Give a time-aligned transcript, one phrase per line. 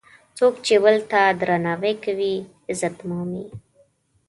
[0.37, 2.35] څوک چې بل ته درناوی کوي،
[2.69, 3.45] عزت مومي.